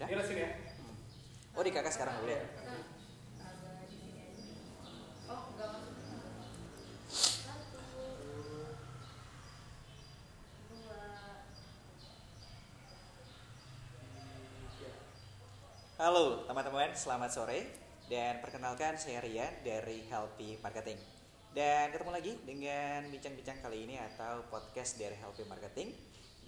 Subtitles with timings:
[0.00, 0.16] Udah?
[0.16, 0.50] Ini sini ya.
[1.52, 2.40] Oh di kakak sekarang dulu ya.
[16.00, 17.68] Halo teman-teman, selamat sore
[18.08, 20.96] dan perkenalkan saya Rian dari Healthy Marketing.
[21.52, 25.92] Dan ketemu lagi dengan bincang-bincang kali ini atau podcast dari Healthy Marketing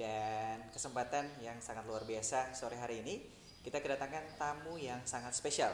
[0.01, 5.71] dan kesempatan yang sangat luar biasa sore hari ini kita kedatangan tamu yang sangat spesial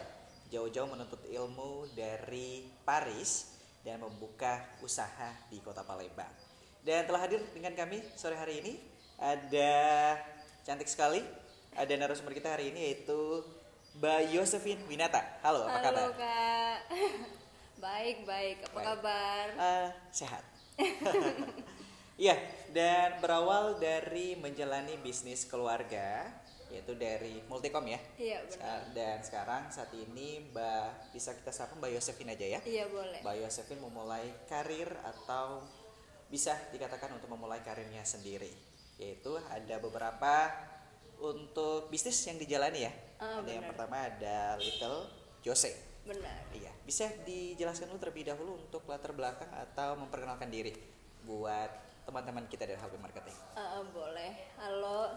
[0.53, 3.53] jauh-jauh menuntut ilmu dari Paris
[3.85, 6.29] dan membuka usaha di kota Palembang.
[6.85, 8.73] Dan telah hadir dengan kami sore hari ini
[9.21, 9.73] ada
[10.65, 11.21] cantik sekali
[11.77, 13.45] ada narasumber kita hari ini yaitu
[14.01, 15.21] Mbak Yosefin Winata.
[15.45, 16.01] Halo, apa kabar?
[16.01, 16.79] Halo kak,
[17.85, 18.57] baik baik.
[18.69, 18.87] Apa Baik.
[18.87, 19.45] kabar?
[19.57, 20.45] Eh, sehat.
[22.19, 22.35] Iya,
[22.75, 26.27] dan berawal dari menjalani bisnis keluarga,
[26.69, 28.01] yaitu dari Multicom ya.
[28.21, 28.81] Iya benar.
[28.93, 32.61] Dan sekarang saat ini Mbak bisa kita sapa Mbak Yosefin aja ya.
[32.65, 33.21] Iya boleh.
[33.25, 35.65] Mbak Yosefin memulai karir atau
[36.29, 38.53] bisa dikatakan untuk memulai karirnya sendiri,
[39.01, 40.53] yaitu ada beberapa
[41.19, 42.93] untuk bisnis yang dijalani ya.
[43.19, 43.73] Ah, ada yang benar.
[43.75, 45.09] pertama ada Little
[45.43, 45.73] Jose.
[46.05, 46.41] Benar.
[46.53, 50.73] Iya, bisa dijelaskan dulu terlebih dahulu untuk latar belakang atau memperkenalkan diri
[51.25, 51.69] buat
[52.05, 53.37] teman-teman kita dari Happy Marketing.
[53.57, 54.33] Ah, boleh.
[54.61, 55.17] Halo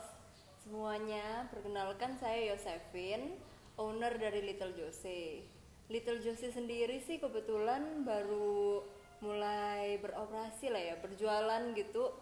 [0.62, 3.34] semuanya, perkenalkan saya Yosefin,
[3.82, 5.42] owner dari Little Jose.
[5.90, 8.86] Little Jose sendiri sih kebetulan baru
[9.26, 12.14] mulai beroperasi lah ya, berjualan gitu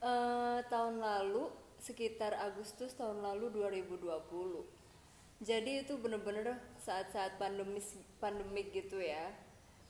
[0.00, 4.00] eh, tahun lalu sekitar Agustus tahun lalu 2020.
[5.42, 9.34] Jadi itu bener-bener saat-saat pandemis pandemik gitu ya.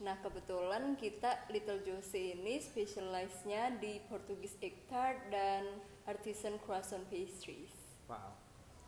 [0.01, 5.69] Nah kebetulan kita Little Jose ini specialize-nya di Portugis egg tart dan
[6.09, 7.82] artisan croissant pastries.
[8.13, 8.33] Wow,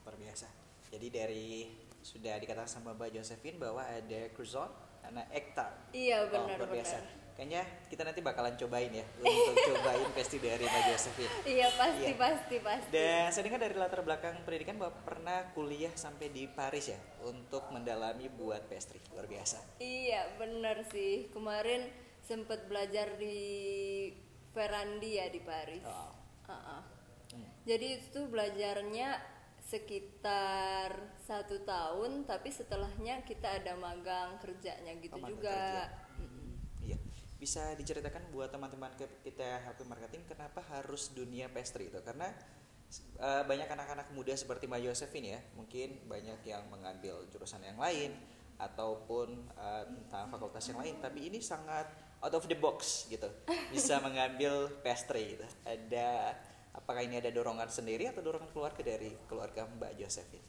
[0.05, 0.47] luar biasa.
[0.93, 1.49] Jadi dari
[1.99, 4.69] sudah dikatakan sama Mbak Josephine bahwa ada croissant,
[5.01, 5.73] ada egg tart.
[5.91, 7.01] Iya benar luar biasa.
[7.01, 7.23] benar.
[7.35, 11.33] Kayaknya kita nanti bakalan cobain ya untuk cobain pasti dari Mbak Josephine.
[11.43, 12.21] Iya pasti Iya.
[12.21, 12.91] pasti pasti.
[12.93, 17.65] Dan saya dengar dari latar belakang pendidikan bahwa pernah kuliah sampai di Paris ya untuk
[17.73, 19.01] mendalami buat pastry.
[19.11, 19.81] Luar biasa.
[19.81, 21.33] Iya benar sih.
[21.33, 21.89] Kemarin
[22.21, 23.41] sempet belajar di
[24.53, 25.83] Ferrandi ya di Paris.
[25.83, 26.94] Hmm.
[27.65, 29.17] Jadi itu belajarnya
[29.65, 30.93] sekitar
[31.25, 35.49] satu tahun, tapi setelahnya kita ada magang kerjanya gitu Oh, juga.
[35.49, 35.85] kerja.
[36.21, 36.61] Mm-mm.
[36.85, 36.97] Iya,
[37.41, 38.93] bisa diceritakan buat teman-teman
[39.25, 41.97] kita Happy Marketing kenapa harus dunia pastry itu?
[42.05, 42.29] Karena
[43.17, 48.13] eh, banyak anak-anak muda seperti Mbak Josephine ya, mungkin banyak yang mengambil jurusan yang lain
[48.61, 51.89] ataupun eh, tentang fakultas yang lain, tapi ini sangat
[52.21, 53.33] out of the box gitu,
[53.73, 55.45] bisa mengambil pastry gitu.
[55.65, 56.37] Ada
[56.75, 60.47] apakah ini ada dorongan sendiri atau dorongan keluarga dari keluarga Mbak Josephine?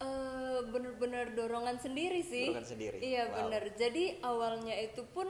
[0.00, 2.48] Eh, bener-bener dorongan sendiri sih.
[2.48, 2.98] Dorongan sendiri.
[3.00, 3.34] Iya Wow.
[3.36, 3.62] bener.
[3.76, 5.28] Jadi awalnya itu pun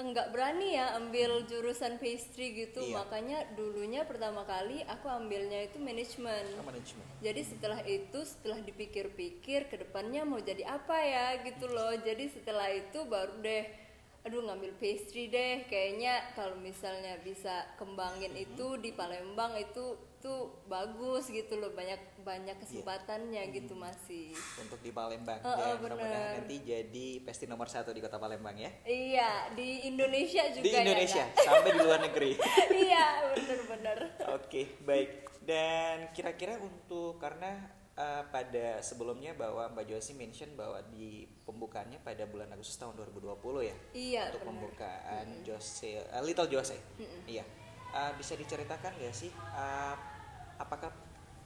[0.00, 2.80] enggak berani ya ambil jurusan pastry gitu.
[2.80, 3.04] Iya.
[3.04, 6.44] Makanya dulunya pertama kali aku ambilnya itu manajemen.
[6.56, 7.04] Oh, manajemen.
[7.20, 11.92] Jadi setelah itu setelah dipikir-pikir ke depannya mau jadi apa ya gitu loh.
[12.00, 13.64] Jadi setelah itu baru deh
[14.20, 21.32] aduh ngambil pastry deh kayaknya kalau misalnya bisa kembangin itu di Palembang itu tuh bagus
[21.32, 26.60] gitu loh banyak banyak kesempatannya gitu masih Untuk di Palembang Oh, oh, dan mudah-mudahan nanti
[26.60, 28.68] jadi pastry nomor satu di kota Palembang ya.
[28.84, 31.40] iya di Indonesia juga di ya, Indonesia Kak?
[31.40, 32.30] sampai di luar negeri.
[32.84, 33.98] iya bener-bener
[34.36, 35.08] Oke, baik.
[35.40, 42.24] Dan kira-kira untuk karena uh, pada sebelumnya bahwa Mbak Josi mention bahwa di pembukaannya pada
[42.24, 43.76] bulan Agustus tahun 2020 ya.
[43.92, 44.48] Iya, Untuk benar.
[44.48, 46.76] pembukaan Jose uh, Little Jose.
[47.28, 47.44] Iya.
[47.90, 49.98] Uh, bisa diceritakan nggak sih uh,
[50.62, 50.94] apakah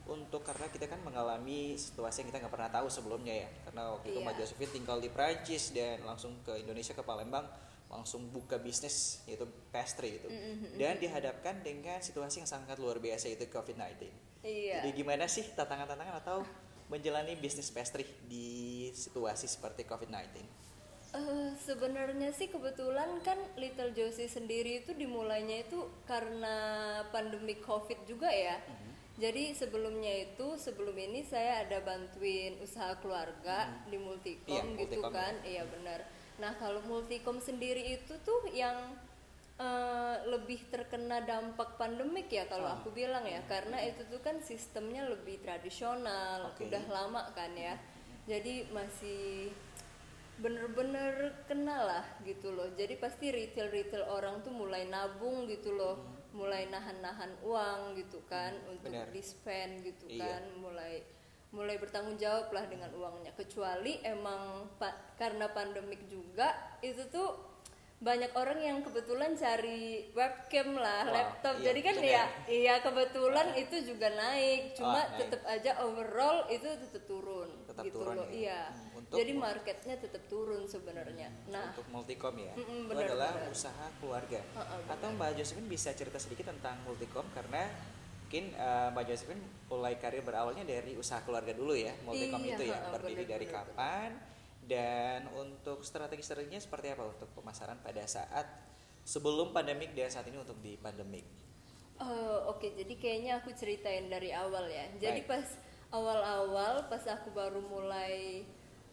[0.05, 4.13] untuk karena kita kan mengalami situasi yang kita nggak pernah tahu sebelumnya ya karena waktu
[4.13, 4.25] itu Iya.
[4.29, 7.49] Mbak Josephine tinggal di Prancis dan langsung ke Indonesia ke Palembang
[7.89, 10.29] langsung buka bisnis yaitu pastry itu
[10.77, 14.05] dan dihadapkan dengan situasi yang sangat luar biasa yaitu COVID-19
[14.45, 16.45] iya jadi gimana sih tantangan-tantangan atau
[16.85, 20.65] menjalani bisnis pastry di situasi seperti COVID-19
[21.15, 26.55] Eh, sebenarnya sih kebetulan kan Little Josie sendiri itu dimulainya itu karena
[27.15, 28.59] pandemi COVID juga ya.
[29.15, 35.15] Jadi sebelumnya itu sebelum ini saya ada bantuin usaha keluarga di Multicom Iya, gitu Multicom,
[35.15, 35.33] kan.
[35.47, 36.03] Iya benar.
[36.35, 38.75] Nah, kalau Multicom sendiri itu tuh yang
[39.55, 43.39] eh, lebih terkena dampak pandemik ya kalau aku bilang ya.
[43.47, 46.67] Karena itu tuh kan sistemnya lebih tradisional, Oke.
[46.67, 47.79] udah lama kan ya.
[48.25, 49.53] Jadi masih
[50.35, 52.67] bener-bener kena lah gitu loh.
[52.75, 56.03] Jadi pasti retail retail orang tuh mulai nabung gitu loh.
[56.35, 59.07] Mulai nahan-nahan uang gitu kan untuk benar.
[59.15, 60.19] di spend gitu Iya.
[60.27, 60.43] kan.
[60.59, 60.93] Mulai
[61.55, 63.31] mulai bertanggung jawab lah dengan uangnya.
[63.31, 66.51] Kecuali emang pa- karena pandemik juga
[66.83, 67.54] itu tuh
[67.95, 69.81] banyak orang yang kebetulan cari
[70.11, 71.55] webcam lah, Wow, laptop.
[71.57, 72.29] iya, Jadi kan itu ya, kan.
[72.45, 74.61] iya kebetulan itu juga naik.
[74.73, 75.17] Cuma naik.
[75.17, 78.27] tetap aja overall itu tetap turun Tetap gitu turun loh.
[78.27, 78.35] ya.
[78.35, 78.61] Iya.
[78.67, 81.29] Hmm, untuk- Jadi marketnya tetap turun sebenarnya.
[81.47, 83.49] Nah, untuk multikom ya Mm-mm, itu benar, adalah benar.
[83.49, 87.63] usaha keluarga Heeh, atau mbak Josephine bisa cerita sedikit tentang multikom karena
[88.21, 92.63] mungkin eh, mbak Josephine mulai karir berawalnya dari usaha keluarga dulu ya multikom Iya, itu
[92.65, 94.09] ya heeh, berdiri dari benar, kapan
[94.65, 98.45] dan untuk strategi-strateginya seperti apa untuk pemasaran pada saat
[99.05, 101.25] sebelum pandemik dan saat ini untuk di pandemik
[101.95, 104.83] Eh, Oke, jadi kayaknya aku ceritain dari awal ya.
[104.99, 105.31] Jadi Baik.
[105.31, 105.47] pas
[105.95, 108.43] awal-awal, pas aku baru mulai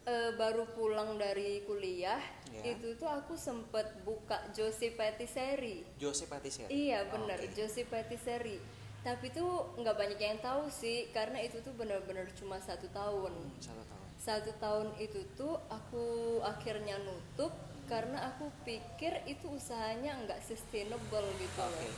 [0.03, 2.75] eh, baru pulang dari kuliah, Ya.
[2.75, 5.83] itu tuh aku sempet buka Josie Patisserie.
[5.99, 7.51] Jose Patisserie Iya Oh, benar, oke.
[7.51, 8.63] Josie Patisserie.
[9.03, 13.35] Tapi tuh nggak banyak yang tahu sih, karena itu tuh benar-benar cuma satu tahun.
[13.35, 16.03] Hmm, satu tahun Satu tahun itu tuh aku
[16.41, 17.51] akhirnya nutup
[17.83, 21.91] karena aku pikir itu usahanya nggak sustainable gitu loh Oke.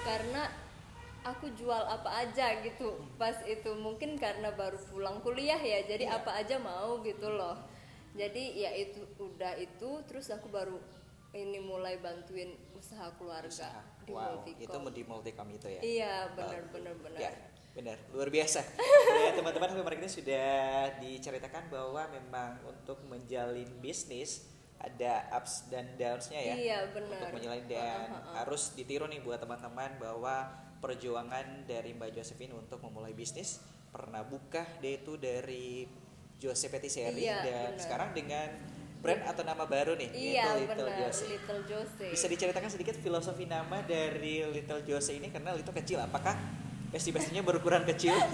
[0.00, 0.48] karena
[1.20, 6.16] aku jual apa aja gitu pas itu mungkin karena baru pulang kuliah ya jadi Iya.
[6.24, 7.60] apa aja mau gitu loh
[8.16, 10.80] jadi ya itu udah itu terus aku baru
[11.36, 14.64] ini mulai bantuin usaha keluarga usaha di wow Multicom.
[14.64, 16.72] itu di multikom itu ya iya benar Wow.
[16.72, 17.30] benar benar Ya,
[17.78, 18.58] benar, luar biasa.
[19.22, 20.50] ya, teman-teman Happy Marketing sudah
[20.98, 24.50] diceritakan bahwa memang untuk menjalin bisnis
[24.82, 26.54] ada ups dan downs-nya ya.
[26.58, 27.22] Iya, benar.
[27.22, 28.42] Untuk menjalin dan ha.
[28.42, 30.50] harus ditiru nih buat teman-teman bahwa
[30.82, 35.86] perjuangan dari Mbak Josephine untuk memulai bisnis pernah buka dia itu dari
[36.38, 37.82] Jose Patisserie Iya, dan benar.
[37.82, 38.48] sekarang dengan
[38.98, 41.24] brand atau nama baru nih iya yaitu Little benar Jose.
[41.26, 45.98] Little Jose Bisa diceritakan sedikit filosofi nama dari Little Jose ini karena Little kecil.
[46.02, 46.34] Apakah
[46.92, 48.14] pesti-pestinya berukuran kecil?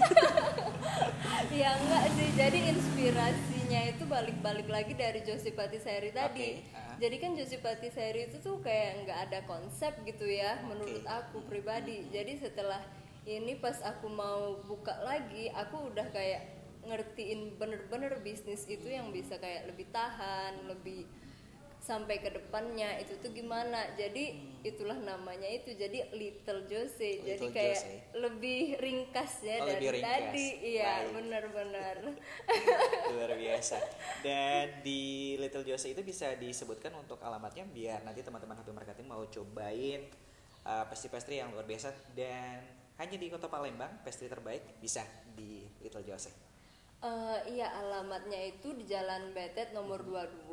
[1.55, 6.59] Ya enggak sih, jadi inspirasinya itu balik-balik lagi dari Josie Patisserie tadi.
[6.59, 6.99] Oke, ah.
[6.99, 11.15] Jadi kan Josie Patisserie itu tuh kayak nggak ada konsep gitu ya, menurut Oke.
[11.15, 12.03] aku pribadi.
[12.11, 12.83] Jadi setelah
[13.23, 19.39] ini pas aku mau buka lagi, aku udah kayak ngertiin bener-bener bisnis itu yang bisa
[19.39, 21.07] kayak lebih tahan, lebih
[21.85, 23.93] sampai ke depannya itu tuh gimana?
[23.93, 25.69] Jadi itulah namanya itu.
[25.71, 27.21] Jadi Little Jose.
[27.21, 27.95] Jadi Little kayak Jose.
[28.17, 30.17] lebih ringkas ya Oh, dari lebih ringkas.
[30.33, 30.47] tadi.
[30.65, 31.95] Iya benar-benar
[33.13, 33.77] Luar biasa.
[34.19, 35.01] Dan di
[35.37, 40.01] Little Jose itu bisa disebutkan untuk alamatnya biar nanti teman-teman Happy Marketing mau cobain
[40.65, 41.93] uh, pastry-pastry yang luar biasa.
[42.11, 42.65] Dan
[42.95, 46.33] hanya di Kota Palembang pastry terbaik bisa di Little Jose.
[46.97, 50.49] Eh, iya alamatnya itu di Jalan Betet nomor 22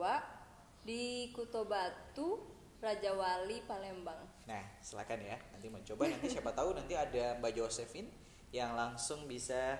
[0.82, 2.42] di Kuto Batu
[2.82, 5.38] Raja Wali Palembang Nah, silakan ya.
[5.54, 8.10] Nanti mau coba nanti siapa tahu nanti ada Mbak Josephine
[8.50, 9.78] yang langsung bisa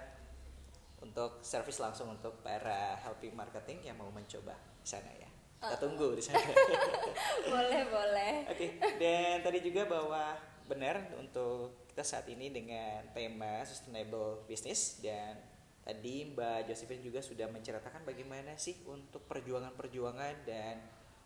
[1.02, 5.28] untuk service langsung untuk para helping marketing yang mau mencoba di sana ya.
[5.62, 6.42] Kita tunggu di sana.
[7.52, 14.46] boleh boleh Oke, dan tadi juga bahwa benar untuk kita saat ini dengan tema sustainable
[14.46, 15.36] business dan
[15.82, 20.78] tadi Mbak Josephine juga sudah menceritakan bagaimana sih untuk perjuangan-perjuangan dan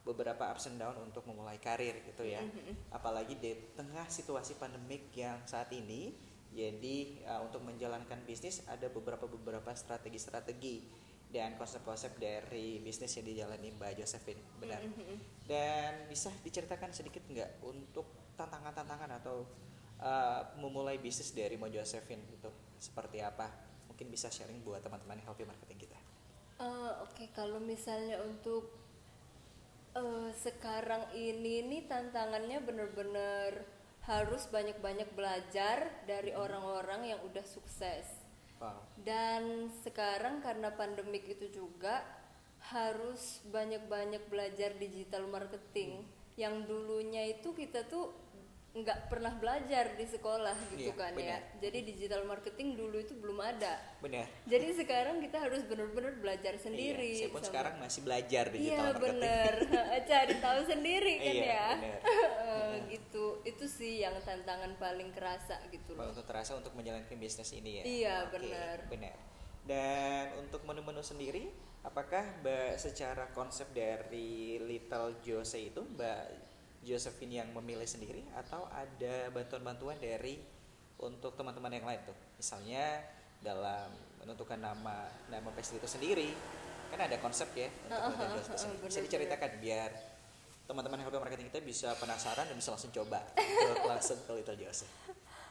[0.07, 2.41] beberapa ups and down untuk memulai karir gitu ya.
[2.95, 6.15] Apalagi di tengah situasi pandemik yang saat ini.
[6.57, 10.89] Jadi uh, untuk menjalankan bisnis ada beberapa beberapa strategi-strategi
[11.29, 14.41] dan konsep-konsep dari bisnis yang dijalani Mbak Josephine.
[14.57, 14.81] Benar.
[15.45, 18.09] Dan bisa diceritakan sedikit nggak untuk
[18.41, 19.45] tantangan-tantangan atau
[20.01, 22.49] uh, memulai bisnis dari Mbak Josephine itu
[22.81, 23.66] seperti apa?
[23.97, 25.97] Mungkin bisa sharing buat teman-teman healthy marketing kita.
[26.61, 28.69] Eh, Oke, kalau misalnya untuk
[29.97, 33.65] eh, sekarang ini nih tantangannya bener-bener
[34.05, 38.05] harus banyak-banyak belajar dari orang-orang yang udah sukses.
[38.61, 38.85] Wow.
[39.01, 42.05] Dan sekarang karena pandemik itu juga
[42.69, 46.05] harus banyak-banyak belajar digital marketing.
[46.37, 48.13] Yang dulunya itu kita tuh
[48.77, 51.17] nggak pernah belajar di sekolah gitu Iya, kan ya.
[51.17, 51.41] benar.
[51.59, 53.81] Jadi digital marketing dulu itu belum ada.
[53.99, 54.29] Benar.
[54.45, 57.17] Jadi sekarang kita harus benar-benar belajar sendiri.
[57.17, 59.01] Iya, saya pun sama- sekarang masih belajar Iya digital marketing.
[59.01, 59.53] bener,
[60.13, 61.67] cari tahu sendiri kan Iya, ya.
[61.75, 62.01] bener.
[62.93, 66.07] Gitu, itu sih yang tantangan paling kerasa gitu loh.
[66.07, 67.83] untuk terasa untuk menjalankan bisnis ini ya.
[67.83, 68.77] Iya, Oke, benar.
[68.87, 69.17] Benar.
[69.65, 71.51] Dan untuk menu-menu sendiri,
[71.83, 76.46] apakah Mbak secara konsep dari Little Jose itu Mbak
[76.87, 80.39] Josephine yang memilih sendiri atau ada bantuan-bantuan dari
[81.03, 82.15] untuk teman-teman yang lain tuh?
[82.39, 83.03] Misalnya
[83.43, 83.91] dalam
[84.23, 86.31] menentukan nama nama pastry itu sendiri,
[86.95, 88.71] kan ada konsep ya untuk heeh, Jose.
[88.71, 89.91] heeh, Bisa diceritakan biar
[90.67, 93.23] teman-teman healthy marketing kita bisa penasaran dan bisa langsung coba
[93.87, 94.87] langsung ke Little Jose.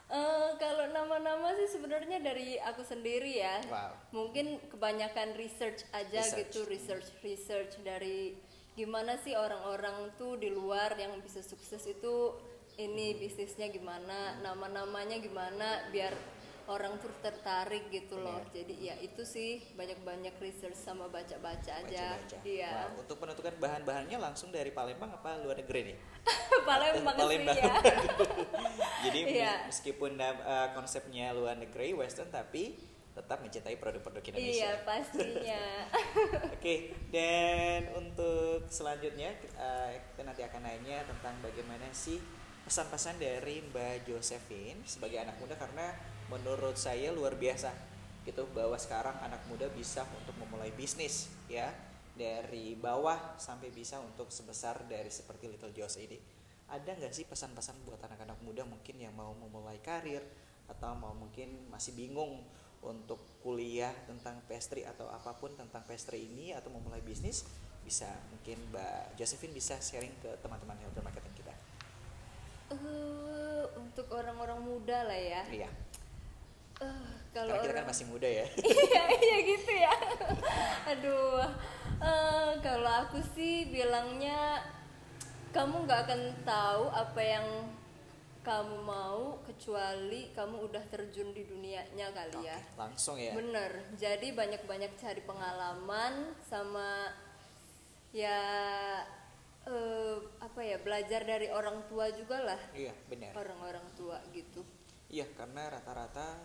[0.05, 3.57] Eh, kalau nama-nama sih sebenarnya dari aku sendiri ya.
[3.65, 3.91] Wow.
[4.13, 6.53] Mungkin kebanyakan research aja Research.
[6.53, 8.37] gitu, research research dari
[8.75, 12.35] gimana sih orang-orang tuh di luar yang bisa sukses itu
[12.75, 16.11] ini bisnisnya gimana, nama-namanya gimana biar
[16.65, 18.41] orang tuh tertarik gitu loh.
[18.41, 18.51] Iya.
[18.51, 22.19] Jadi ya itu sih banyak-banyak research sama baca-baca aja.
[22.19, 22.37] Baca-baca.
[22.43, 22.73] Iya.
[22.91, 25.97] Wow, untuk menentukan bahan-bahannya langsung dari Palembang apa luar negeri nih?
[26.67, 27.57] Palembang sih Palembang.
[27.57, 27.73] ya.
[29.05, 29.53] Jadi Iya.
[29.69, 32.75] meskipun uh, konsepnya luar negeri western tapi
[33.15, 34.71] tetap mencintai produk-produk Iya Indonesia.
[34.83, 35.63] pastinya.
[36.59, 42.19] Oke, dan untuk selanjutnya uh, kita nanti akan nanya tentang bagaimana sih
[42.67, 45.95] pesan-pesan dari Mbak Josephine sebagai anak muda karena
[46.27, 47.71] menurut saya luar biasa
[48.25, 51.69] gitu bahwa sekarang anak muda bisa untuk memulai bisnis ya
[52.17, 56.17] dari bawah sampai bisa untuk sebesar dari seperti Little Joss ini.
[56.65, 60.25] Ada nggak sih pesan-pesan buat anak-anak muda mungkin yang mau memulai karir
[60.65, 62.41] atau mau mungkin masih bingung
[62.85, 67.45] untuk kuliah tentang pastry atau apa pun tentang pastry ini atau memulai bisnis
[67.81, 71.53] bisa mungkin Mbak Josephine bisa sharing ke teman-teman healthcare marketing kita.
[72.73, 75.41] Eh, untuk orang-orang muda lah ya.
[75.45, 75.69] Iya.
[76.81, 78.45] Eh, kalau Karena kita kan orang- masih muda ya.
[78.89, 79.93] iya iya gitu ya
[80.85, 81.45] aduh
[81.95, 84.59] Eh, kalau aku sih bilangnya
[85.49, 87.47] kamu nggak akan tahu apa yang
[88.45, 93.33] kamu mau kecuali kamu udah terjun di dunianya kali ya langsung ya.
[93.33, 97.09] bener jadi banyak-banyak cari pengalaman sama
[98.13, 98.39] ya
[99.65, 103.33] eh, apa ya belajar dari orang tua juga lah Iya, benar.
[103.33, 104.61] orang-orang tua gitu
[105.05, 106.37] Iya, karena rata-rata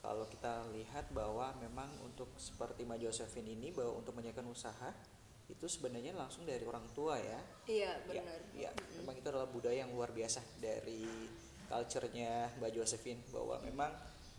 [0.00, 4.90] kalau kita lihat bahwa memang untuk seperti Mbak Josephine ini bahwa untuk menjalankan usaha
[5.48, 7.40] itu sebenarnya langsung dari orang tua ya.
[7.64, 11.08] iya Iya, bener Iya, memang itu adalah budaya yang luar biasa dari
[11.68, 13.92] culture-nya Mbak Josephine bahwa memang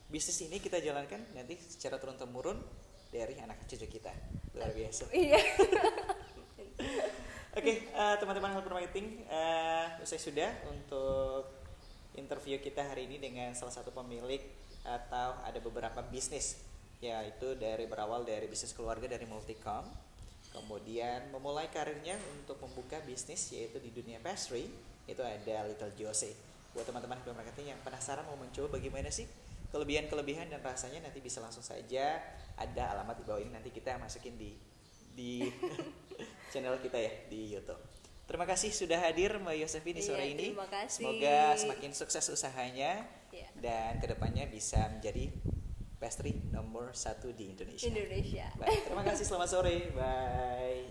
[0.09, 2.57] bisnis ini kita jalankan nanti secara turun temurun
[3.09, 4.13] dari anak cucu kita.
[4.53, 5.09] Luar biasa.
[5.17, 5.41] iya
[7.59, 11.49] Oke, eh, teman-teman Helper Marketing, eh, usai sudah untuk
[12.13, 14.39] interview kita hari ini dengan salah satu pemilik
[14.85, 16.61] atau ada beberapa bisnis,
[17.01, 19.81] yaitu dari berawal dari bisnis keluarga dari Multicom,
[20.59, 24.67] kemudian memulai karirnya untuk membuka bisnis yaitu di dunia pastry,
[25.05, 26.31] itu ada Little Jose.
[26.75, 29.25] Buat teman-teman Helper Marketing yang penasaran mau mencoba bagaimana sih
[29.69, 32.17] kelebihan-kelebihan dan rasanya nanti bisa langsung saja
[32.57, 34.57] ada alamat di bawah ini nanti kita masukin di
[35.13, 35.45] di
[36.53, 37.79] channel kita ya di YouTube.
[38.29, 40.45] Terima kasih sudah hadir Mbak Yosefi di sore Iya, ini.
[40.53, 41.01] terima kasih.
[41.01, 43.01] Semoga semakin sukses usahanya
[43.33, 43.49] Iya.
[43.57, 45.33] dan ke depannya bisa menjadi
[46.00, 47.86] pastry nomor satu di Indonesia.
[47.86, 49.75] Indonesia Baik, terima kasih selamat sore.
[49.91, 50.88] Bye.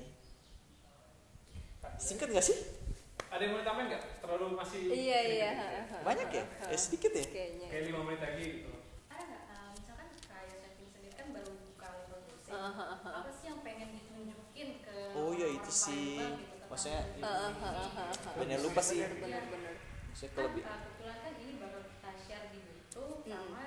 [1.96, 2.58] Singkat nggak sih?
[3.28, 4.02] Ada yang mau ditambahin nggak?
[4.20, 5.82] Terlalu masih iya iya ya?
[6.04, 6.44] Banyak ya?
[6.44, 6.72] ha, ha.
[6.72, 7.24] Eh, sedikit ya?
[7.24, 8.70] kayaknya Kayak lima menit lagi gitu.
[11.28, 11.52] baru
[12.48, 16.16] apa sih yang pengen ditunjukin ke Oh, iya, orang-orang itu sih.
[16.16, 17.02] Gitu, Maksudnya.
[18.36, 19.00] Bener lupa sih.
[19.04, 20.62] Maksudnya kan kelebih.
[20.64, 23.28] eh, kebetulan kan ini bakal kita share di YouTube Hmm.
[23.28, 23.62] sama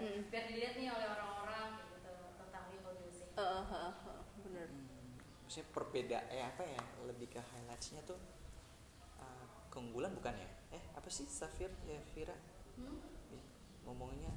[0.00, 0.20] Hmm.
[0.32, 2.96] biar dilihat nih oleh orang-orang gitu tentang Little
[3.36, 4.20] Ah, ah, ah, ah.
[4.40, 4.68] bener.
[4.68, 8.16] Hmm, maksudnya perbeda eh apa ya lebih ke highlightsnya tuh
[9.16, 10.48] uh, keunggulan bukan ya?
[10.72, 12.36] Eh apa sih Safir ya Vira
[12.74, 12.96] Hmm?
[13.84, 14.32] Ngomongnya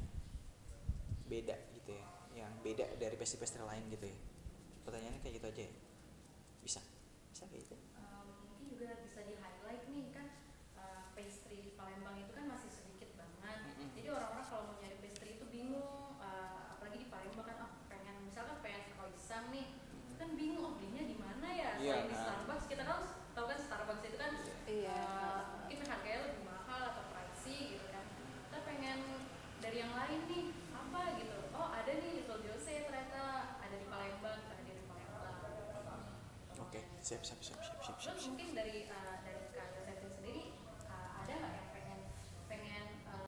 [1.23, 2.05] beda gitu ya
[2.35, 4.17] yang beda dari pastry-pastry lain gitu ya.
[4.83, 5.73] Pertanyaannya kayak gitu aja ya?
[6.59, 6.81] Bisa?
[7.31, 7.75] Bisa kayak gitu?
[7.95, 10.27] Um, mungkin juga bisa di highlight nih kan
[10.75, 13.89] uh, pastry di Palembang itu kan masih sedikit banget Mm-mm.
[13.93, 18.15] jadi orang-orang kalau mau nyari pastry itu bingung uh, apalagi di Palembang kan ah pengen
[18.23, 19.71] misalkan pengen croissant nih
[20.17, 22.21] kan bingung oh belinya di mana ya Iya, selain di nah.
[22.23, 22.97] Starbucks kita kan
[23.31, 24.33] tahu kan Starbucks itu kan
[24.65, 24.97] Iya.
[24.97, 28.05] uh, mungkin harganya lebih mahal atau pricey gitu kan
[28.49, 28.99] kita pengen
[29.59, 33.21] dari yang lain nih apa gitu oh ada nih Little Jose ternyata
[33.57, 36.01] ada di Palembang kita hadir di Palembang
[36.59, 36.79] oke
[37.13, 39.02] siap siap siap siap siap siap, mungkin dari uh,